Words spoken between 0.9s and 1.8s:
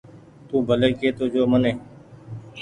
ڪي تو جو مني